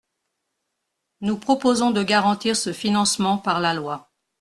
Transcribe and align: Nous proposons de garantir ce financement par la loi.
Nous 1.19 1.37
proposons 1.37 1.91
de 1.91 2.01
garantir 2.01 2.55
ce 2.55 2.73
financement 2.73 3.37
par 3.37 3.59
la 3.59 3.75
loi. 3.75 4.11